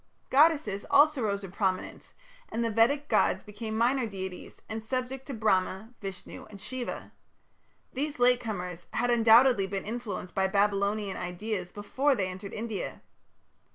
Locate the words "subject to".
4.83-5.33